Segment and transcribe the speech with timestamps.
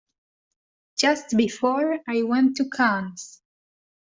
[0.97, 3.39] Just before I went to Cannes.